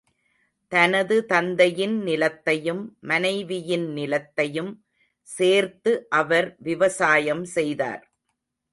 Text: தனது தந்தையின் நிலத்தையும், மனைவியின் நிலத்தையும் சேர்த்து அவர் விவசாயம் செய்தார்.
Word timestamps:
தனது 0.71 1.25
தந்தையின் 1.25 2.01
நிலத்தையும், 2.03 2.81
மனைவியின் 3.01 3.87
நிலத்தையும் 3.95 4.71
சேர்த்து 5.27 6.07
அவர் 6.09 6.55
விவசாயம் 6.59 7.45
செய்தார். 7.45 8.03